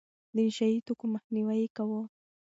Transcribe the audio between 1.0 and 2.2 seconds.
مخنيوی يې کاوه.